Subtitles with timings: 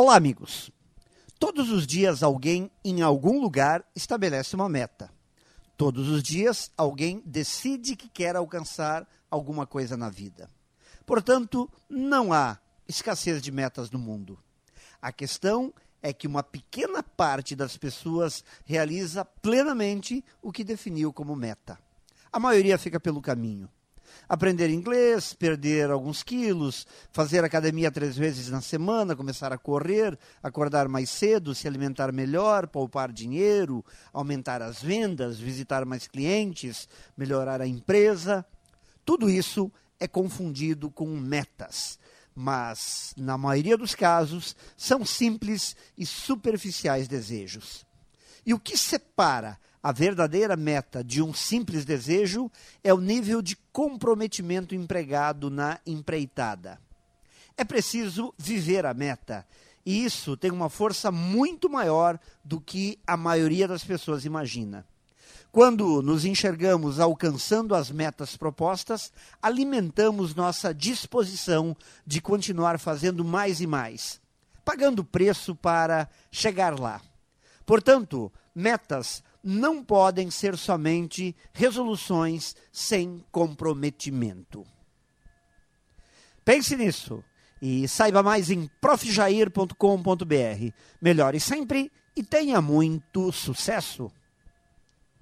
[0.00, 0.70] Olá, amigos.
[1.40, 5.10] Todos os dias alguém em algum lugar estabelece uma meta.
[5.76, 10.48] Todos os dias alguém decide que quer alcançar alguma coisa na vida.
[11.04, 14.38] Portanto, não há escassez de metas no mundo.
[15.02, 21.34] A questão é que uma pequena parte das pessoas realiza plenamente o que definiu como
[21.34, 21.76] meta.
[22.32, 23.68] A maioria fica pelo caminho
[24.28, 30.88] aprender inglês, perder alguns quilos, fazer academia três vezes na semana, começar a correr, acordar
[30.88, 37.66] mais cedo, se alimentar melhor, poupar dinheiro, aumentar as vendas, visitar mais clientes, melhorar a
[37.66, 38.44] empresa.
[39.04, 41.98] Tudo isso é confundido com metas,
[42.34, 47.84] mas, na maioria dos casos, são simples e superficiais desejos.
[48.46, 52.50] E o que separa a verdadeira meta de um simples desejo
[52.84, 56.78] é o nível de comprometimento empregado na empreitada.
[57.56, 59.46] É preciso viver a meta,
[59.86, 64.84] e isso tem uma força muito maior do que a maioria das pessoas imagina.
[65.50, 71.74] Quando nos enxergamos alcançando as metas propostas, alimentamos nossa disposição
[72.06, 74.20] de continuar fazendo mais e mais,
[74.66, 77.00] pagando preço para chegar lá.
[77.64, 84.62] Portanto, metas não podem ser somente resoluções sem comprometimento.
[86.44, 87.24] Pense nisso
[87.60, 89.72] e saiba mais em profjair.com.br.
[91.00, 94.12] Melhore sempre e tenha muito sucesso!